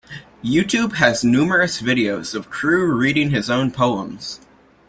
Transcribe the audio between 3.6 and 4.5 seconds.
poems.